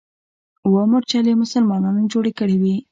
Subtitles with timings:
[0.65, 2.75] اوه مورچلې مسلمانانو جوړې کړې وې.